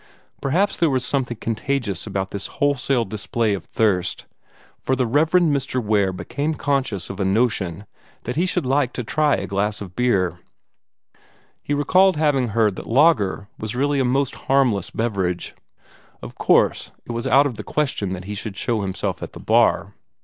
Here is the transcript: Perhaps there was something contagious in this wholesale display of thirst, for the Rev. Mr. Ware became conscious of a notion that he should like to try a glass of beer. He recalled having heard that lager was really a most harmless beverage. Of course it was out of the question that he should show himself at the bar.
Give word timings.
Perhaps 0.41 0.77
there 0.77 0.89
was 0.89 1.05
something 1.05 1.37
contagious 1.37 2.07
in 2.07 2.13
this 2.31 2.47
wholesale 2.57 3.05
display 3.05 3.53
of 3.53 3.63
thirst, 3.65 4.25
for 4.81 4.95
the 4.95 5.05
Rev. 5.05 5.29
Mr. 5.29 5.79
Ware 5.79 6.11
became 6.11 6.55
conscious 6.55 7.11
of 7.11 7.19
a 7.19 7.23
notion 7.23 7.85
that 8.23 8.35
he 8.35 8.47
should 8.47 8.65
like 8.65 8.93
to 8.93 9.03
try 9.03 9.35
a 9.35 9.45
glass 9.45 9.79
of 9.79 9.95
beer. 9.95 10.39
He 11.61 11.75
recalled 11.75 12.17
having 12.17 12.47
heard 12.47 12.77
that 12.77 12.87
lager 12.87 13.47
was 13.59 13.75
really 13.75 13.99
a 13.99 14.03
most 14.03 14.33
harmless 14.49 14.89
beverage. 14.89 15.53
Of 16.23 16.33
course 16.33 16.89
it 17.05 17.11
was 17.11 17.27
out 17.27 17.45
of 17.45 17.53
the 17.57 17.63
question 17.63 18.13
that 18.13 18.23
he 18.25 18.33
should 18.33 18.57
show 18.57 18.81
himself 18.81 19.21
at 19.21 19.33
the 19.33 19.39
bar. 19.39 19.93